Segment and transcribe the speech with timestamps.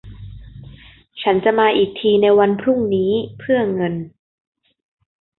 [1.21, 3.93] ฉันจะมาอีกทีในวันพรุ่งนี้เพื่อเงิน